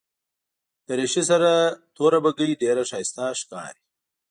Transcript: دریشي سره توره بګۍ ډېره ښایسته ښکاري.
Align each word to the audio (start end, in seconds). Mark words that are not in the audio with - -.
دریشي 0.87 1.23
سره 1.29 1.51
توره 1.95 2.19
بګۍ 2.23 2.51
ډېره 2.61 2.83
ښایسته 2.89 3.25
ښکاري. 3.39 3.83